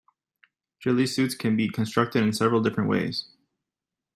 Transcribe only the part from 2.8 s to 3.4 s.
ways.